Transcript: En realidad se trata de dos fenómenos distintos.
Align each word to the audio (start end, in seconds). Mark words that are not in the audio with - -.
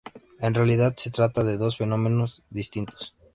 En 0.39 0.55
realidad 0.55 0.95
se 0.97 1.11
trata 1.11 1.43
de 1.43 1.59
dos 1.59 1.77
fenómenos 1.77 2.41
distintos. 2.49 3.13